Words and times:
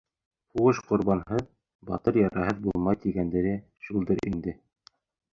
Һуғыш— 0.53 0.77
ҡорбанһыҙ, 0.91 1.43
батыр 1.89 2.17
яраһыҙ 2.19 2.61
булмай 2.63 2.99
тигәндәре 3.03 3.53
шулдыр 3.89 4.23
инде... 4.33 4.55